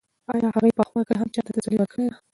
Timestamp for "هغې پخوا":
0.55-1.01